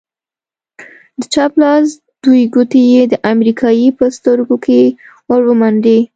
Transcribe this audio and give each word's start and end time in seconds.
د 1.19 1.21
چپ 1.33 1.51
لاس 1.61 1.87
دوې 2.23 2.43
گوتې 2.53 2.81
يې 2.93 3.03
د 3.11 3.13
امريکايي 3.33 3.87
په 3.97 4.05
سترگو 4.15 4.57
کښې 4.63 4.81
ورومنډې. 5.29 5.99